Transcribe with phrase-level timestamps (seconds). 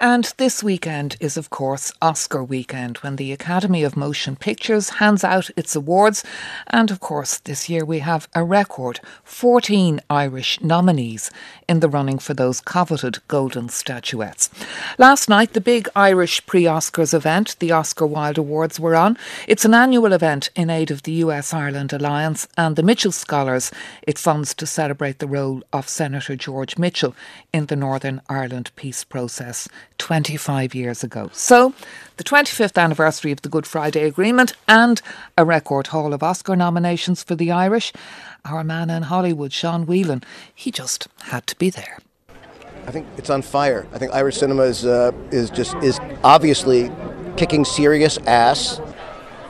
[0.00, 5.24] And this weekend is, of course, Oscar weekend when the Academy of Motion Pictures hands
[5.24, 6.22] out its awards.
[6.68, 11.32] And of course, this year we have a record 14 Irish nominees
[11.68, 14.50] in the running for those coveted golden statuettes.
[14.98, 19.18] Last night, the big Irish pre Oscars event, the Oscar Wilde Awards, were on.
[19.48, 23.72] It's an annual event in aid of the US Ireland Alliance and the Mitchell Scholars.
[24.02, 27.16] It funds to celebrate the role of Senator George Mitchell
[27.52, 29.68] in the Northern Ireland peace process.
[29.98, 31.30] 25 years ago.
[31.32, 31.74] So,
[32.16, 35.00] the 25th anniversary of the Good Friday Agreement and
[35.36, 37.92] a record haul of Oscar nominations for the Irish.
[38.44, 40.22] Our man in Hollywood, Sean Whelan,
[40.54, 41.98] he just had to be there.
[42.86, 43.86] I think it's on fire.
[43.92, 46.90] I think Irish cinema is, uh, is just is obviously
[47.36, 48.80] kicking serious ass.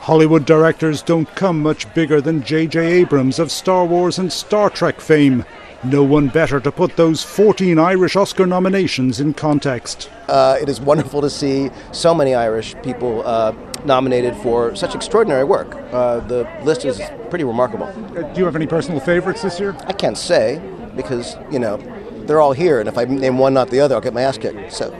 [0.01, 2.79] Hollywood directors don't come much bigger than J.J.
[2.79, 5.45] Abrams of Star Wars and Star Trek fame.
[5.83, 10.09] No one better to put those 14 Irish Oscar nominations in context.
[10.27, 13.53] Uh, it is wonderful to see so many Irish people uh,
[13.85, 15.73] nominated for such extraordinary work.
[15.93, 17.85] Uh, the list is pretty remarkable.
[17.85, 19.73] Uh, do you have any personal favorites this year?
[19.85, 20.61] I can't say
[20.97, 21.77] because, you know,
[22.25, 24.37] they're all here, and if I name one, not the other, I'll get my ass
[24.37, 24.73] kicked.
[24.73, 24.91] So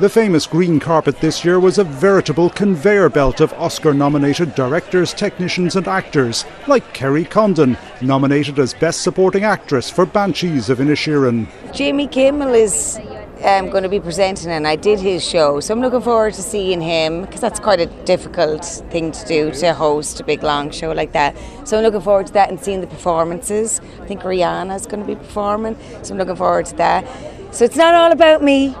[0.00, 5.14] the famous green carpet this year was a veritable conveyor belt of Oscar nominated directors,
[5.14, 11.46] technicians, and actors, like Kerry Condon, nominated as Best Supporting Actress for Banshees of Inisherin.
[11.72, 12.98] Jimmy Kimmel is
[13.44, 16.42] um, going to be presenting, and I did his show, so I'm looking forward to
[16.42, 20.70] seeing him because that's quite a difficult thing to do to host a big long
[20.70, 21.36] show like that.
[21.64, 23.80] So I'm looking forward to that and seeing the performances.
[24.02, 27.06] I think Rihanna's going to be performing, so I'm looking forward to that.
[27.54, 28.74] So it's not all about me.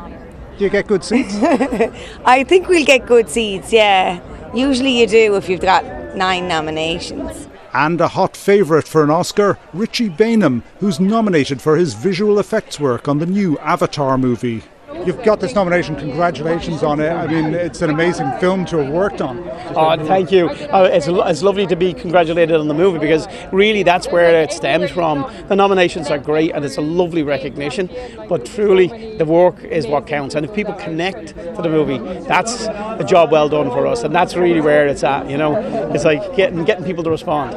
[0.58, 1.34] Do you get good seats?
[2.24, 4.20] I think we'll get good seats, yeah.
[4.54, 5.84] Usually you do if you've got
[6.16, 7.48] nine nominations.
[7.72, 12.78] And a hot favourite for an Oscar, Richie Baneham, who's nominated for his visual effects
[12.78, 14.62] work on the new Avatar movie.
[15.06, 15.96] You've got this nomination.
[15.96, 17.10] Congratulations on it.
[17.10, 19.38] I mean, it's an amazing film to have worked on.
[19.76, 20.48] Oh, thank you.
[20.48, 24.52] Uh, it's, it's lovely to be congratulated on the movie because really that's where it
[24.52, 25.30] stems from.
[25.48, 27.90] The nominations are great and it's a lovely recognition,
[28.28, 30.34] but truly the work is what counts.
[30.34, 34.04] And if people connect to the movie, that's a job well done for us.
[34.04, 35.28] And that's really where it's at.
[35.28, 35.56] You know,
[35.92, 37.54] it's like getting getting people to respond.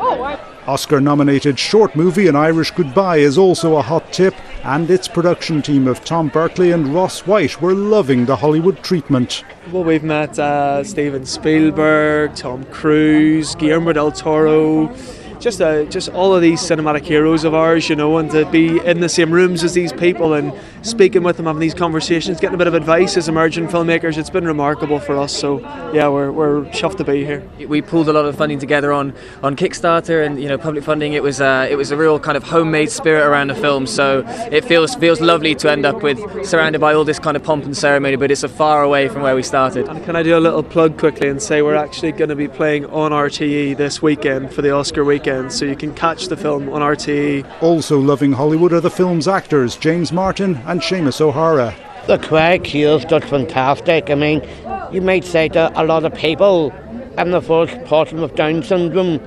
[0.68, 4.36] Oscar nominated short movie An Irish Goodbye is also a hot tip,
[4.66, 9.46] and its production team of Tom Berkeley and Ross White were loving the Hollywood treatment.
[9.72, 14.94] Well, we've met uh, Steven Spielberg, Tom Cruise, Guillermo del Toro
[15.40, 18.80] just uh, just all of these cinematic heroes of ours, you know, and to be
[18.86, 20.52] in the same rooms as these people and
[20.88, 24.30] speaking with them, having these conversations, getting a bit of advice as emerging filmmakers, it's
[24.30, 25.36] been remarkable for us.
[25.36, 25.60] So
[25.94, 27.48] yeah, we're, we're chuffed to be here.
[27.68, 31.14] We pulled a lot of funding together on, on Kickstarter and you know public funding.
[31.14, 33.86] It was uh, it was a real kind of homemade spirit around the film.
[33.88, 37.44] So it feels feels lovely to end up with surrounded by all this kind of
[37.44, 39.88] pomp and ceremony, but it's a far away from where we started.
[39.88, 42.48] And can I do a little plug quickly and say we're actually going to be
[42.48, 46.70] playing on RTE this weekend for the Oscar weekend, so you can catch the film
[46.70, 47.46] on RTE.
[47.62, 51.76] Also loving Hollywood are the film's actors James Martin and Seamus O'Hara.
[52.08, 54.10] The Craig Keel's just fantastic.
[54.10, 54.48] I mean,
[54.92, 56.74] you might say that a lot of people
[57.18, 59.20] in the first person with Down syndrome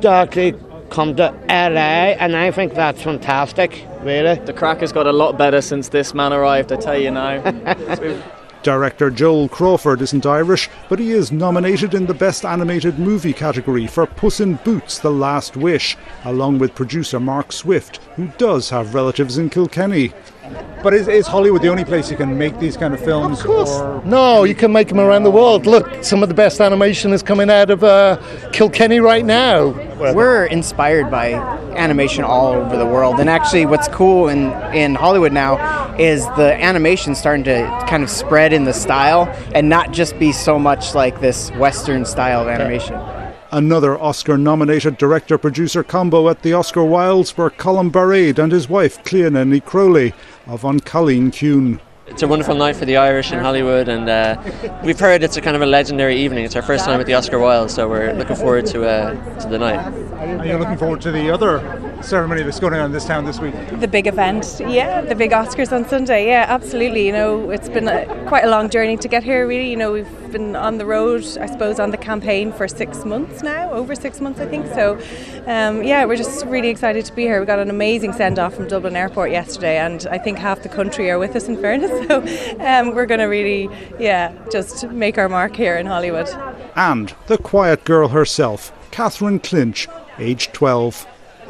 [0.00, 0.54] to actually
[0.90, 4.34] come to LA, and I think that's fantastic, really.
[4.44, 7.42] The craic has got a lot better since this man arrived, I tell you now.
[8.64, 13.86] Director Joel Crawford isn't Irish, but he is nominated in the Best Animated Movie category
[13.86, 18.94] for Puss in Boots The Last Wish, along with producer Mark Swift, who does have
[18.94, 20.12] relatives in Kilkenny.
[20.82, 23.40] But is, is Hollywood the only place you can make these kind of films?
[23.40, 23.70] Of course.
[23.70, 24.00] Or?
[24.04, 25.66] No, you can make them around the world.
[25.66, 28.18] Look, some of the best animation is coming out of uh,
[28.52, 29.68] Kilkenny right now.
[29.98, 31.32] We're inspired by
[31.76, 33.18] animation all over the world.
[33.18, 38.10] And actually, what's cool in, in Hollywood now is the animation starting to kind of
[38.10, 42.48] spread in the style and not just be so much like this Western style of
[42.48, 42.94] animation.
[43.50, 48.68] Another Oscar nominated director producer combo at the Oscar Wildes were Colm Bairéad and his
[48.68, 50.12] wife Cleona Ní Chrualaoi
[50.46, 51.80] of An Cailín Ciúin.
[52.08, 54.42] It's a wonderful night for the Irish in Hollywood, and uh,
[54.82, 56.44] we've heard it's a kind of a legendary evening.
[56.44, 59.48] It's our first time at the Oscar Wilde, so we're looking forward to uh, to
[59.48, 59.78] the night.
[60.40, 61.60] Are you looking forward to the other
[62.02, 63.54] ceremony that's going on in this town this week?
[63.78, 67.06] The big event, yeah, the big Oscars on Sunday, yeah, absolutely.
[67.06, 69.46] You know, it's been a, quite a long journey to get here.
[69.46, 73.04] Really, you know, we've been on the road, I suppose, on the campaign for six
[73.04, 74.66] months now, over six months, I think.
[74.68, 74.98] So,
[75.46, 77.40] um, yeah, we're just really excited to be here.
[77.40, 80.68] We got an amazing send off from Dublin Airport yesterday, and I think half the
[80.68, 81.48] country are with us.
[81.48, 82.20] In fairness, so
[82.60, 86.28] um, we're going to really, yeah, just make our mark here in Hollywood.
[86.76, 89.88] And the quiet girl herself, Catherine Clinch,
[90.18, 91.06] aged 12.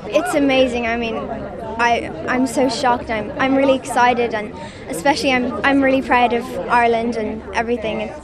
[0.06, 0.86] It's amazing.
[0.86, 3.10] I mean, I I'm so shocked.
[3.10, 4.54] I'm I'm really excited, and
[4.88, 8.18] especially I'm I'm really proud of Ireland and everything it's,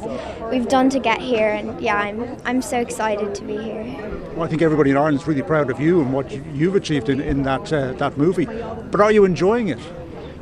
[0.54, 1.48] we've done to get here.
[1.48, 3.82] And yeah, I'm I'm so excited to be here.
[4.34, 7.08] Well, I think everybody in Ireland is really proud of you and what you've achieved
[7.08, 8.46] in, in that uh, that movie.
[8.46, 9.80] But are you enjoying it?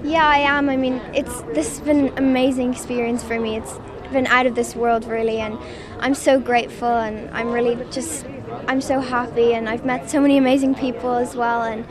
[0.05, 0.69] Yeah, I am.
[0.69, 3.57] I mean, it's this has been an amazing experience for me.
[3.57, 3.79] It's
[4.13, 5.59] been out of this world really, and
[6.01, 8.27] I'm so grateful, and I'm really just
[8.69, 11.87] I'm so happy, and I've met so many amazing people as well, and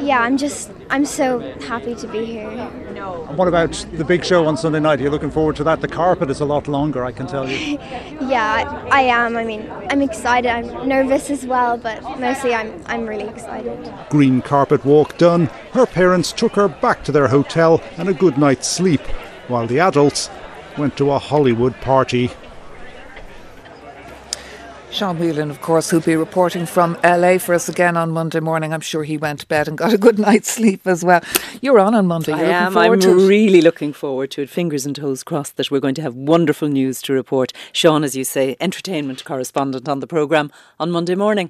[0.00, 2.48] yeah, I'm just I'm so happy to be here.
[2.48, 5.00] And what about the big show on Sunday night?
[5.00, 5.80] Are you looking forward to that?
[5.80, 7.56] The carpet is a lot longer, I can tell you.
[8.22, 9.36] yeah, I, I am.
[9.36, 10.50] I mean, I'm excited.
[10.50, 13.92] I'm nervous as well, but mostly I'm I'm really excited.
[14.10, 15.46] Green carpet walk done.
[15.72, 19.02] Her parents took her back to their hotel and a good night's sleep,
[19.48, 20.30] while the adults
[20.76, 22.30] went to a Hollywood party.
[24.90, 28.72] Sean Whelan, of course, who'll be reporting from LA for us again on Monday morning.
[28.72, 31.20] I'm sure he went to bed and got a good night's sleep as well.
[31.60, 32.32] You're on on Monday.
[32.32, 32.76] You're I am.
[32.76, 34.50] I'm really looking forward to it.
[34.50, 37.52] Fingers and toes crossed that we're going to have wonderful news to report.
[37.70, 40.50] Sean, as you say, entertainment correspondent on the programme
[40.80, 41.46] on Monday morning.